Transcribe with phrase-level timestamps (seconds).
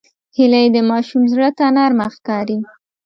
[0.37, 2.57] هیلۍ د ماشوم زړه ته نرمه ښکاري